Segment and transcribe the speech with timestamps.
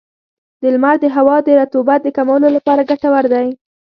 [0.73, 3.47] •لمر د هوا د رطوبت د کمولو لپاره ګټور دی.